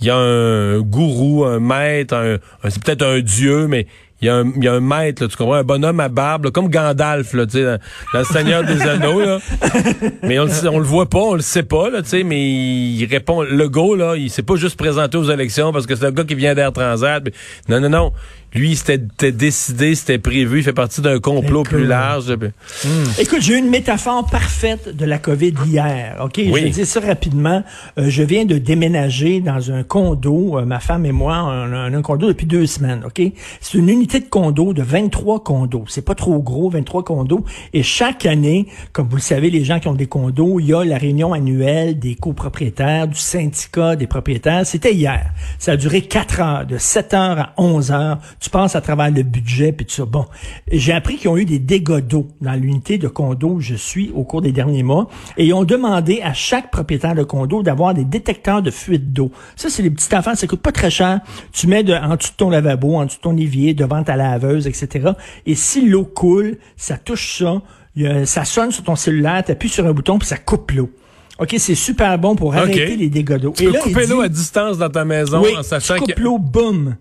il 0.00 0.06
y 0.06 0.10
a 0.10 0.16
un 0.16 0.80
gourou, 0.80 1.44
un 1.44 1.60
maître, 1.60 2.14
un 2.14 2.38
c'est 2.68 2.82
peut-être 2.82 3.04
un 3.04 3.20
dieu, 3.20 3.66
mais 3.66 3.86
il 4.22 4.26
y, 4.26 4.28
a 4.30 4.36
un, 4.36 4.50
il 4.56 4.64
y 4.64 4.68
a 4.68 4.72
un 4.72 4.80
maître, 4.80 5.22
là, 5.22 5.28
tu 5.28 5.36
comprends, 5.36 5.56
un 5.56 5.64
bonhomme 5.64 6.00
à 6.00 6.08
barbe, 6.08 6.50
comme 6.50 6.68
Gandalf, 6.68 7.34
là, 7.34 7.44
tu 7.44 7.58
sais, 7.58 7.64
dans, 7.64 7.78
le 8.18 8.24
Seigneur 8.24 8.64
des 8.64 8.80
Anneaux, 8.82 9.20
là. 9.20 9.38
Mais 10.22 10.38
on, 10.38 10.46
on 10.70 10.78
le 10.78 10.84
voit 10.84 11.08
pas, 11.08 11.18
on 11.18 11.34
le 11.34 11.42
sait 11.42 11.62
pas, 11.62 11.90
là, 11.90 12.02
tu 12.02 12.08
sais, 12.08 12.22
mais 12.22 12.40
il 12.40 13.04
répond, 13.06 13.42
le 13.42 13.68
go, 13.68 13.94
là, 13.94 14.16
il 14.16 14.30
s'est 14.30 14.42
pas 14.42 14.56
juste 14.56 14.78
présenté 14.78 15.18
aux 15.18 15.30
élections 15.30 15.72
parce 15.72 15.86
que 15.86 15.94
c'est 15.94 16.06
un 16.06 16.12
gars 16.12 16.24
qui 16.24 16.34
vient 16.34 16.54
d'Air 16.54 16.72
Transat. 16.72 17.24
non, 17.68 17.80
non, 17.80 17.90
non. 17.90 18.12
Lui, 18.56 18.74
c'était 18.74 19.32
décidé, 19.32 19.94
c'était 19.94 20.18
prévu, 20.18 20.58
il 20.58 20.62
fait 20.62 20.72
partie 20.72 21.02
d'un 21.02 21.18
complot 21.18 21.62
plus 21.62 21.84
large. 21.84 22.30
Hmm. 22.30 22.88
Écoute, 23.18 23.40
j'ai 23.42 23.54
eu 23.54 23.58
une 23.58 23.68
métaphore 23.68 24.26
parfaite 24.26 24.96
de 24.96 25.04
la 25.04 25.18
COVID 25.18 25.52
hier. 25.66 26.16
OK, 26.24 26.40
je 26.42 26.50
vais 26.50 26.70
dire 26.70 26.86
ça 26.86 27.00
rapidement. 27.00 27.62
Euh, 27.98 28.06
je 28.08 28.22
viens 28.22 28.46
de 28.46 28.56
déménager 28.56 29.40
dans 29.40 29.70
un 29.70 29.82
condo. 29.82 30.58
Euh, 30.58 30.64
ma 30.64 30.80
femme 30.80 31.04
et 31.04 31.12
moi, 31.12 31.42
on 31.44 31.72
a 31.72 31.96
un 31.96 32.02
condo 32.02 32.28
depuis 32.28 32.46
deux 32.46 32.66
semaines. 32.66 33.02
OK, 33.04 33.20
c'est 33.60 33.78
une 33.78 33.90
unité 33.90 34.20
de 34.20 34.26
condo 34.26 34.72
de 34.72 34.82
23 34.82 35.44
condos. 35.44 35.84
C'est 35.88 36.04
pas 36.04 36.14
trop 36.14 36.38
gros, 36.38 36.70
23 36.70 37.04
condos. 37.04 37.44
Et 37.74 37.82
chaque 37.82 38.24
année, 38.24 38.66
comme 38.92 39.08
vous 39.08 39.16
le 39.16 39.22
savez, 39.22 39.50
les 39.50 39.64
gens 39.64 39.80
qui 39.80 39.88
ont 39.88 39.94
des 39.94 40.06
condos, 40.06 40.60
il 40.60 40.66
y 40.66 40.74
a 40.74 40.82
la 40.84 40.96
réunion 40.96 41.34
annuelle 41.34 41.98
des 41.98 42.14
copropriétaires, 42.14 43.06
du 43.06 43.18
syndicat 43.18 43.96
des 43.96 44.06
propriétaires. 44.06 44.64
C'était 44.64 44.94
hier. 44.94 45.30
Ça 45.58 45.72
a 45.72 45.76
duré 45.76 46.02
quatre 46.02 46.40
heures, 46.40 46.66
de 46.66 46.78
7 46.78 47.14
heures 47.14 47.38
à 47.38 47.52
11 47.58 47.90
heures 47.90 48.18
tu 48.46 48.50
penses 48.50 48.76
à 48.76 48.80
travers 48.80 49.10
le 49.10 49.24
budget 49.24 49.72
puis 49.72 49.84
tout 49.84 49.92
ça. 49.92 50.04
Bon, 50.04 50.24
j'ai 50.70 50.92
appris 50.92 51.16
qu'ils 51.16 51.28
ont 51.30 51.36
eu 51.36 51.44
des 51.44 51.58
dégâts 51.58 51.98
d'eau 51.98 52.28
dans 52.40 52.52
l'unité 52.52 52.96
de 52.96 53.08
condo 53.08 53.48
où 53.48 53.60
je 53.60 53.74
suis 53.74 54.12
au 54.14 54.22
cours 54.22 54.40
des 54.40 54.52
derniers 54.52 54.84
mois 54.84 55.08
et 55.36 55.46
ils 55.46 55.52
ont 55.52 55.64
demandé 55.64 56.20
à 56.22 56.32
chaque 56.32 56.70
propriétaire 56.70 57.16
de 57.16 57.24
condo 57.24 57.64
d'avoir 57.64 57.92
des 57.92 58.04
détecteurs 58.04 58.62
de 58.62 58.70
fuite 58.70 59.12
d'eau. 59.12 59.32
Ça, 59.56 59.68
c'est 59.68 59.82
les 59.82 59.90
petites 59.90 60.14
affaires, 60.14 60.36
ça 60.36 60.46
coûte 60.46 60.60
pas 60.60 60.70
très 60.70 60.90
cher. 60.90 61.18
Tu 61.52 61.66
mets 61.66 61.82
de, 61.82 61.92
en 61.92 62.14
dessous 62.14 62.30
de 62.30 62.36
ton 62.36 62.48
lavabo, 62.48 62.94
en 62.94 63.06
dessous 63.06 63.16
de 63.16 63.22
ton 63.22 63.36
évier, 63.36 63.74
devant 63.74 64.04
ta 64.04 64.14
laveuse, 64.14 64.68
etc. 64.68 65.10
Et 65.44 65.56
si 65.56 65.84
l'eau 65.84 66.04
coule, 66.04 66.58
ça 66.76 66.98
touche 66.98 67.38
ça, 67.38 67.62
ça 68.26 68.44
sonne 68.44 68.70
sur 68.70 68.84
ton 68.84 68.94
cellulaire, 68.94 69.42
tu 69.44 69.50
appuies 69.50 69.70
sur 69.70 69.84
un 69.86 69.92
bouton 69.92 70.20
puis 70.20 70.28
ça 70.28 70.36
coupe 70.36 70.70
l'eau. 70.70 70.88
OK, 71.40 71.56
c'est 71.58 71.74
super 71.74 72.16
bon 72.16 72.36
pour 72.36 72.54
arrêter 72.54 72.94
les 72.94 73.08
dégâts 73.08 73.38
d'eau. 73.38 73.54
Tu 73.56 73.64
peux 73.64 73.78
couper 73.80 74.06
l'eau 74.06 74.20
à 74.20 74.28
distance 74.28 74.78
dans 74.78 74.88
ta 74.88 75.04
maison 75.04 75.42
en 75.58 75.64
sachant 75.64 75.94
tu 75.96 76.00
coupes 76.00 76.18
l'eau, 76.20 76.38
boum. 76.38 76.94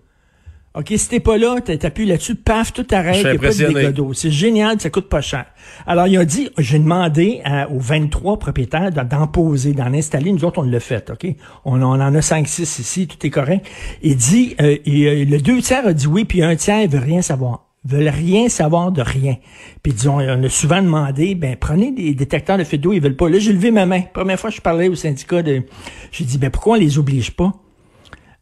OK, 0.76 0.92
si 0.94 1.08
t'es 1.08 1.20
pas 1.20 1.38
là, 1.38 1.58
t'appuies 1.62 2.04
là-dessus, 2.04 2.34
paf, 2.34 2.74
tout 2.74 2.86
arrête, 2.90 3.16
il 3.22 3.30
n'y 3.30 3.36
a 3.36 3.38
pas 3.38 3.48
de 3.48 3.90
dégâts 3.90 4.12
C'est 4.12 4.30
génial, 4.30 4.78
ça 4.78 4.90
coûte 4.90 5.08
pas 5.08 5.22
cher. 5.22 5.46
Alors, 5.86 6.06
il 6.06 6.18
a 6.18 6.24
dit, 6.26 6.50
j'ai 6.58 6.78
demandé 6.78 7.40
aux 7.70 7.78
23 7.78 8.38
propriétaires 8.38 8.92
d'en 8.92 9.26
poser, 9.26 9.72
d'en 9.72 9.94
installer. 9.94 10.32
Nous 10.32 10.44
autres, 10.44 10.60
on 10.60 10.64
l'a 10.64 10.80
fait, 10.80 11.10
OK? 11.10 11.34
On, 11.64 11.80
en 11.80 12.00
a 12.00 12.20
5-6 12.20 12.62
ici, 12.62 13.06
tout 13.06 13.26
est 13.26 13.30
correct. 13.30 13.66
Il 14.02 14.16
dit, 14.16 14.54
euh, 14.60 14.76
euh, 14.86 15.24
le 15.24 15.38
deux 15.38 15.62
tiers 15.62 15.86
a 15.86 15.94
dit 15.94 16.06
oui, 16.06 16.26
puis 16.26 16.42
un 16.42 16.56
tiers, 16.56 16.82
il 16.82 16.90
veut 16.90 16.98
rien 16.98 17.22
savoir 17.22 17.62
veulent 17.88 18.08
rien 18.08 18.48
savoir 18.48 18.90
de 18.90 19.00
rien. 19.00 19.36
Puis 19.84 19.92
disons, 19.92 20.18
on 20.18 20.42
a 20.42 20.48
souvent 20.48 20.82
demandé, 20.82 21.36
ben 21.36 21.54
prenez 21.54 21.92
des 21.92 22.14
détecteurs 22.14 22.58
de 22.58 22.64
feu 22.64 22.78
d'eau, 22.78 22.92
ils 22.92 23.00
veulent 23.00 23.14
pas. 23.14 23.28
Là, 23.28 23.38
j'ai 23.38 23.52
levé 23.52 23.70
ma 23.70 23.86
main. 23.86 24.02
Première 24.12 24.40
fois 24.40 24.50
je 24.50 24.60
parlais 24.60 24.88
au 24.88 24.96
syndicat 24.96 25.40
de, 25.42 25.62
j'ai 26.10 26.24
dit, 26.24 26.36
ben 26.36 26.50
pourquoi 26.50 26.76
on 26.76 26.80
les 26.80 26.98
oblige 26.98 27.30
pas? 27.30 27.52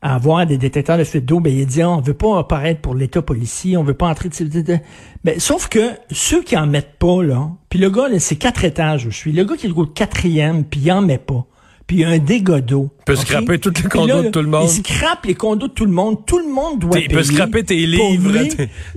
À 0.05 0.17
avoir 0.17 0.47
des 0.47 0.59
détecteurs 0.59 0.99
de 0.99 1.05
fuite 1.05 1.25
d'eau, 1.25 1.41
ben 1.41 1.51
il 1.51 1.67
dit 1.67 1.83
on 1.83 1.99
veut 2.03 2.13
pas 2.13 2.39
apparaître 2.39 2.83
pour 2.83 2.95
l'État 2.95 3.23
policier, 3.23 3.79
on 3.79 3.83
veut 3.83 3.95
pas 3.95 4.07
entrer 4.07 4.29
de 4.29 4.79
ben, 5.25 5.41
sauf 5.41 5.69
que 5.69 5.93
ceux 6.11 6.43
qui 6.43 6.59
en 6.59 6.67
mettent 6.67 6.99
pas 6.99 7.23
là, 7.23 7.51
puis 7.71 7.79
le 7.79 7.89
gars 7.89 8.09
c'est 8.19 8.37
quatre 8.37 8.65
étages 8.65 9.07
où 9.07 9.11
je 9.11 9.17
suis, 9.17 9.33
le 9.33 9.45
gars 9.45 9.57
qui 9.57 9.65
est 9.65 9.71
le 9.71 9.87
quatrième, 9.87 10.65
puis 10.65 10.81
il 10.85 10.93
en 10.93 11.01
met 11.01 11.17
pas, 11.17 11.47
puis 11.87 11.97
il 11.97 12.01
y 12.01 12.05
a 12.05 12.11
un 12.11 12.19
dégât 12.19 12.61
d'eau. 12.61 12.91
Il 13.01 13.05
peut 13.07 13.17
scraper 13.17 13.59
tous 13.59 13.73
les 13.83 13.89
condos 13.89 14.25
de 14.25 14.29
tout 14.29 14.43
le 14.43 14.49
monde. 14.49 14.69
Il 14.69 14.85
scrape 14.85 15.25
les 15.25 15.35
condos 15.35 15.69
de 15.69 15.73
tout 15.73 15.87
le 15.87 15.93
monde. 15.93 16.27
Tout 16.27 16.39
le 16.39 16.53
monde 16.53 16.81
doit 16.81 16.93
payer. 16.93 17.07
Il 17.09 17.15
peut 17.15 17.23
scraper 17.23 17.65
tes 17.65 17.87
livres. 17.87 18.31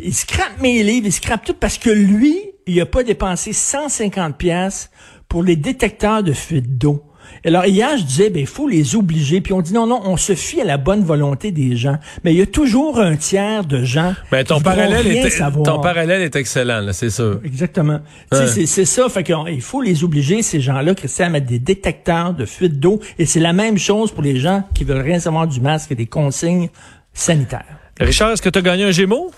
il 0.01 0.13
scrape 0.13 0.61
mes 0.61 0.83
livres, 0.83 1.07
il 1.07 1.13
scrape 1.13 1.45
tout 1.45 1.55
parce 1.57 1.77
que 1.77 1.89
lui, 1.89 2.37
il 2.65 2.79
a 2.81 2.85
pas 2.85 3.03
dépensé 3.03 3.53
150 3.53 4.37
pièces 4.37 4.89
pour 5.29 5.41
les 5.41 5.55
détecteurs 5.55 6.23
de 6.23 6.33
fuite 6.33 6.77
d'eau. 6.77 7.03
Alors 7.45 7.65
hier, 7.65 7.97
je 7.97 8.03
disais, 8.03 8.29
ben 8.29 8.41
il 8.41 8.47
faut 8.47 8.67
les 8.67 8.95
obliger. 8.95 9.41
Puis 9.41 9.53
on 9.53 9.61
dit 9.61 9.73
non, 9.73 9.87
non, 9.87 10.01
on 10.05 10.17
se 10.17 10.35
fie 10.35 10.61
à 10.61 10.65
la 10.65 10.77
bonne 10.77 11.03
volonté 11.03 11.51
des 11.51 11.75
gens. 11.75 11.97
Mais 12.23 12.33
il 12.33 12.39
y 12.39 12.41
a 12.41 12.45
toujours 12.45 12.99
un 12.99 13.15
tiers 13.15 13.65
de 13.65 13.83
gens. 13.83 14.13
Ben, 14.31 14.43
ton 14.43 14.61
parallèle 14.61 15.07
est 15.07 15.37
ton 15.63 15.79
parallèle 15.79 16.21
est 16.21 16.35
excellent, 16.35 16.85
c'est 16.91 17.09
ça. 17.09 17.31
Exactement. 17.43 17.99
C'est 18.31 18.85
ça. 18.85 19.09
Fait 19.09 19.23
qu'il 19.23 19.61
faut 19.61 19.81
les 19.81 20.03
obliger 20.03 20.41
ces 20.41 20.59
gens-là, 20.59 20.95
Christian, 20.95 21.27
à 21.27 21.29
mettre 21.29 21.47
des 21.47 21.59
détecteurs 21.59 22.33
de 22.33 22.45
fuite 22.45 22.79
d'eau. 22.79 22.99
Et 23.19 23.25
c'est 23.25 23.39
la 23.39 23.53
même 23.53 23.77
chose 23.77 24.11
pour 24.11 24.23
les 24.23 24.39
gens 24.39 24.63
qui 24.73 24.83
veulent 24.83 25.01
rien 25.01 25.19
savoir 25.19 25.47
du 25.47 25.61
masque 25.61 25.91
et 25.91 25.95
des 25.95 26.05
consignes 26.05 26.69
sanitaires. 27.13 27.65
Richard, 27.99 28.31
est-ce 28.31 28.41
que 28.41 28.49
tu 28.49 28.59
as 28.59 28.61
gagné 28.61 28.83
un 28.83 28.91
Gémeaux? 28.91 29.31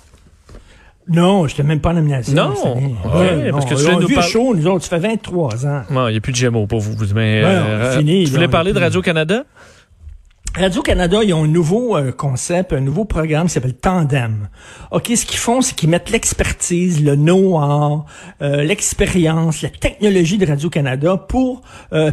Non, 1.09 1.47
je 1.47 1.53
n'étais 1.53 1.63
même 1.63 1.79
pas 1.79 1.89
en 1.89 1.95
nomination. 1.95 2.33
Non, 2.35 2.53
ouais, 3.15 3.51
parce 3.51 3.65
que 3.65 3.75
tu 3.75 4.01
nous 4.01 4.07
parler. 4.13 4.29
chaud, 4.29 4.55
nous 4.55 4.67
autres, 4.67 4.85
ça 4.85 4.99
fait 4.99 5.07
23 5.07 5.65
ans. 5.65 5.81
Non, 5.89 6.07
il 6.07 6.11
n'y 6.11 6.17
a 6.17 6.21
plus 6.21 6.31
de 6.31 6.37
Gémeaux 6.37 6.67
pour 6.67 6.79
vous. 6.79 6.95
Mais, 7.15 7.41
euh, 7.43 7.97
fini, 7.97 8.25
tu 8.25 8.31
voulais 8.31 8.47
parler 8.47 8.73
de 8.73 8.79
Radio-Canada? 8.79 9.43
Radio-Canada, 10.55 11.19
ils 11.23 11.33
ont 11.33 11.43
un 11.43 11.47
nouveau 11.47 11.95
euh, 11.95 12.11
concept, 12.11 12.73
un 12.73 12.79
nouveau 12.79 13.05
programme 13.05 13.47
qui 13.47 13.53
s'appelle 13.53 13.75
Tandem. 13.75 14.49
OK, 14.91 15.11
ce 15.15 15.25
qu'ils 15.25 15.37
font, 15.37 15.61
c'est 15.61 15.75
qu'ils 15.75 15.89
mettent 15.89 16.09
l'expertise, 16.09 17.03
le 17.03 17.15
know-how, 17.15 18.05
euh, 18.41 18.63
l'expérience, 18.63 19.61
la 19.61 19.69
technologie 19.69 20.37
de 20.37 20.45
Radio-Canada 20.45 21.17
pour 21.17 21.61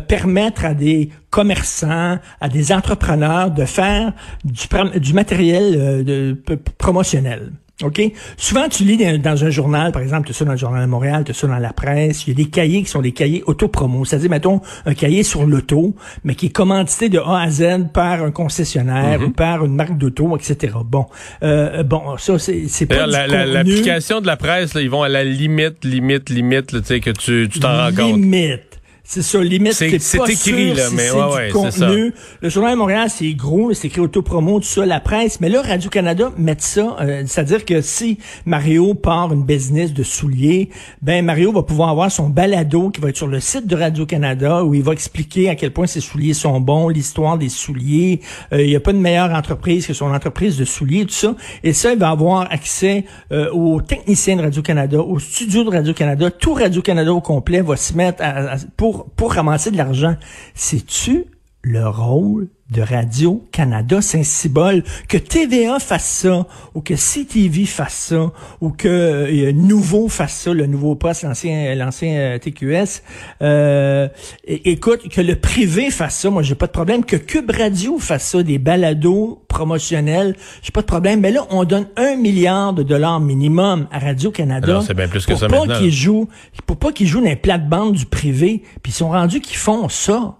permettre 0.08 0.64
à 0.64 0.74
des 0.74 1.10
commerçants, 1.30 2.18
à 2.40 2.48
des 2.48 2.72
entrepreneurs 2.72 3.50
de 3.50 3.64
faire 3.64 4.12
du, 4.44 4.66
du 5.00 5.12
matériel 5.12 6.04
de, 6.04 6.36
promotionnel. 6.78 7.52
OK? 7.82 8.00
Souvent, 8.38 8.68
tu 8.70 8.84
lis 8.84 8.96
dans 9.18 9.44
un 9.44 9.50
journal, 9.50 9.92
par 9.92 10.00
exemple, 10.00 10.26
tu 10.26 10.32
ça 10.32 10.46
dans 10.46 10.52
le 10.52 10.56
Journal 10.56 10.80
de 10.80 10.90
Montréal, 10.90 11.24
tu 11.26 11.34
ça 11.34 11.46
dans 11.46 11.58
la 11.58 11.74
presse, 11.74 12.26
il 12.26 12.30
y 12.30 12.32
a 12.32 12.34
des 12.34 12.50
cahiers 12.50 12.82
qui 12.82 12.88
sont 12.88 13.02
des 13.02 13.12
cahiers 13.12 13.42
auto-promo. 13.46 14.06
C'est-à-dire, 14.06 14.30
mettons, 14.30 14.62
un 14.86 14.94
cahier 14.94 15.22
sur 15.22 15.44
l'auto, 15.44 15.94
mais 16.24 16.34
qui 16.34 16.46
est 16.46 16.50
commandité 16.50 17.10
de 17.10 17.18
A 17.18 17.42
à 17.42 17.50
Z 17.50 17.88
par 17.92 18.22
un 18.22 18.30
concessionnaire 18.30 19.20
ou 19.20 19.26
mhm. 19.26 19.32
par 19.34 19.62
une 19.64 19.74
marque 19.74 19.98
d'auto, 19.98 20.36
etc. 20.38 20.74
Bon, 20.86 21.04
euh, 21.42 21.82
bon, 21.82 22.16
ça, 22.16 22.38
c'est 22.38 22.86
pas 22.86 23.06
L'application 23.06 24.22
de 24.22 24.26
la 24.26 24.36
presse, 24.36 24.72
là, 24.72 24.80
ils 24.80 24.90
vont 24.90 25.02
à 25.02 25.10
la 25.10 25.24
limite, 25.24 25.84
limite, 25.84 26.30
limite, 26.30 26.70
tu 26.70 26.82
sais, 26.82 27.00
que 27.00 27.10
tu 27.10 27.48
t'en 27.60 27.76
rends 27.76 27.92
compte. 27.94 28.16
Limite. 28.16 28.75
C'est 29.08 29.22
ça, 29.22 29.40
limite, 29.40 29.72
c'est 29.72 30.18
pas 30.18 30.28
écrit, 30.28 30.74
là, 30.74 30.88
mais 30.92 31.12
ouais, 31.12 31.34
ouais, 31.34 31.50
contenu. 31.50 32.12
Le 32.40 32.48
Journal 32.48 32.72
de 32.72 32.78
Montréal, 32.78 33.08
c'est 33.08 33.32
gros, 33.34 33.72
c'est 33.72 33.86
écrit 33.86 34.00
autopromo, 34.00 34.58
tout 34.58 34.66
ça, 34.66 34.84
la 34.84 34.98
presse. 34.98 35.40
Mais 35.40 35.48
là, 35.48 35.62
Radio-Canada 35.62 36.32
met 36.36 36.56
ça, 36.58 36.96
euh, 37.00 37.22
c'est-à-dire 37.24 37.64
que 37.64 37.80
si 37.82 38.18
Mario 38.46 38.94
part 38.94 39.32
une 39.32 39.44
business 39.44 39.92
de 39.92 40.02
souliers, 40.02 40.70
ben 41.02 41.24
Mario 41.24 41.52
va 41.52 41.62
pouvoir 41.62 41.90
avoir 41.90 42.10
son 42.10 42.28
balado 42.28 42.90
qui 42.90 43.00
va 43.00 43.10
être 43.10 43.16
sur 43.16 43.28
le 43.28 43.38
site 43.38 43.68
de 43.68 43.76
Radio-Canada 43.76 44.64
où 44.64 44.74
il 44.74 44.82
va 44.82 44.92
expliquer 44.92 45.50
à 45.50 45.54
quel 45.54 45.72
point 45.72 45.86
ses 45.86 46.00
souliers 46.00 46.34
sont 46.34 46.58
bons, 46.60 46.88
l'histoire 46.88 47.38
des 47.38 47.48
souliers. 47.48 48.20
Euh, 48.52 48.60
il 48.60 48.68
n'y 48.68 48.76
a 48.76 48.80
pas 48.80 48.92
de 48.92 48.98
meilleure 48.98 49.30
entreprise 49.30 49.86
que 49.86 49.94
son 49.94 50.12
entreprise 50.12 50.58
de 50.58 50.64
souliers, 50.64 51.06
tout 51.06 51.14
ça. 51.14 51.36
Et 51.62 51.72
ça, 51.72 51.92
il 51.92 51.98
va 51.98 52.10
avoir 52.10 52.50
accès 52.50 53.04
euh, 53.30 53.52
aux 53.52 53.80
techniciens 53.80 54.34
de 54.34 54.42
Radio-Canada, 54.42 55.00
aux 55.00 55.20
studios 55.20 55.62
de 55.62 55.70
Radio-Canada. 55.70 56.32
Tout 56.32 56.54
Radio-Canada 56.54 57.12
au 57.12 57.20
complet 57.20 57.60
va 57.60 57.76
se 57.76 57.94
mettre 57.94 58.20
à, 58.22 58.56
pour 58.76 58.95
pour, 59.16 59.32
ramasser 59.32 59.70
de 59.70 59.76
l'argent. 59.76 60.16
C'est-tu 60.54 61.26
le 61.66 61.88
rôle 61.88 62.46
de 62.70 62.80
Radio-Canada 62.80 64.00
Saint-Cybole, 64.00 64.84
que 65.08 65.18
TVA 65.18 65.80
fasse 65.80 66.06
ça, 66.06 66.46
ou 66.74 66.80
que 66.80 66.94
CTV 66.94 67.64
fasse 67.64 67.94
ça, 67.94 68.32
ou 68.60 68.70
que 68.70 68.88
euh, 68.88 69.52
Nouveau 69.52 70.08
fasse 70.08 70.34
ça, 70.34 70.54
le 70.54 70.66
Nouveau 70.66 70.94
Poste, 70.94 71.24
l'ancien 71.24 71.74
l'ancien 71.74 72.16
euh, 72.16 72.38
TQS. 72.38 73.02
Euh, 73.42 74.08
écoute, 74.46 75.08
que 75.08 75.20
le 75.20 75.34
privé 75.34 75.90
fasse 75.90 76.18
ça, 76.18 76.30
moi 76.30 76.42
j'ai 76.42 76.54
pas 76.54 76.66
de 76.68 76.72
problème. 76.72 77.04
Que 77.04 77.16
Cube 77.16 77.50
Radio 77.50 77.98
fasse 77.98 78.28
ça, 78.28 78.42
des 78.44 78.58
balados 78.58 79.42
promotionnels, 79.48 80.36
j'ai 80.62 80.70
pas 80.70 80.82
de 80.82 80.86
problème. 80.86 81.20
Mais 81.20 81.32
là, 81.32 81.46
on 81.50 81.64
donne 81.64 81.86
un 81.96 82.14
milliard 82.14 82.74
de 82.74 82.84
dollars 82.84 83.18
minimum 83.18 83.88
à 83.90 83.98
Radio-Canada. 83.98 84.82
C'est 84.86 84.94
bien 84.94 85.08
plus 85.08 85.26
que 85.26 85.34
ça 85.34 85.48
pas 85.48 85.66
qu'ils 85.66 85.92
jouent, 85.92 86.28
pour 86.64 86.76
pas 86.76 86.92
qu'ils 86.92 87.08
jouent 87.08 87.22
dans 87.22 87.26
les 87.26 87.34
plates-bandes 87.34 87.94
du 87.94 88.06
privé, 88.06 88.62
puis 88.82 88.92
ils 88.92 88.96
sont 88.96 89.10
rendus 89.10 89.40
qu'ils 89.40 89.56
font 89.56 89.88
ça. 89.88 90.36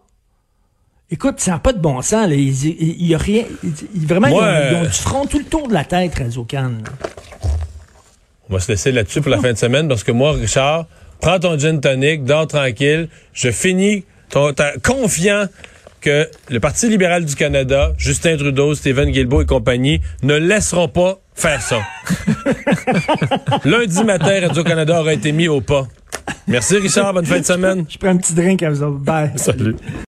Écoute, 1.08 1.38
ça 1.38 1.52
n'a 1.52 1.58
pas 1.60 1.72
de 1.72 1.78
bon 1.78 2.02
sens. 2.02 2.28
Il 2.32 3.06
y 3.06 3.14
a 3.14 3.18
rien. 3.18 3.44
vraiment, 3.94 4.26
ils, 4.26 4.76
ont, 4.76 4.82
du 4.82 4.88
front 4.90 5.26
tout 5.26 5.38
le 5.38 5.44
tour 5.44 5.68
de 5.68 5.72
la 5.72 5.84
tête, 5.84 6.16
Radio 6.16 6.42
Cannes. 6.42 6.82
On 8.50 8.54
va 8.54 8.60
se 8.60 8.72
laisser 8.72 8.90
là-dessus 8.90 9.20
pour 9.20 9.30
la 9.30 9.38
fin 9.38 9.52
de 9.52 9.58
semaine 9.58 9.86
parce 9.86 10.02
que 10.02 10.10
moi, 10.10 10.32
Richard, 10.32 10.86
prends 11.20 11.38
ton 11.38 11.56
gin 11.58 11.80
tonic, 11.80 12.24
dors 12.24 12.48
tranquille. 12.48 13.08
Je 13.32 13.52
finis 13.52 14.04
ton, 14.30 14.52
confiant 14.82 15.46
que 16.00 16.28
le 16.50 16.58
Parti 16.58 16.88
libéral 16.88 17.24
du 17.24 17.36
Canada, 17.36 17.92
Justin 17.96 18.36
Trudeau, 18.36 18.74
Stephen 18.74 19.10
Guilbeault 19.10 19.42
et 19.42 19.46
compagnie 19.46 20.00
ne 20.24 20.34
laisseront 20.34 20.88
pas 20.88 21.20
faire 21.34 21.62
ça. 21.62 21.82
Lundi 23.64 24.02
matin, 24.02 24.40
Radio-Canada 24.40 25.00
aura 25.00 25.12
été 25.12 25.30
mis 25.30 25.46
au 25.46 25.60
pas. 25.60 25.86
Merci 26.48 26.78
Richard, 26.78 27.12
bonne 27.12 27.26
fin 27.26 27.38
de 27.38 27.44
semaine. 27.44 27.84
Je 27.88 27.98
prends 27.98 28.08
un 28.08 28.16
petit 28.16 28.34
drink 28.34 28.62
à 28.62 28.70
vous 28.70 28.98
Bye. 28.98 29.32
Salut. 29.36 29.76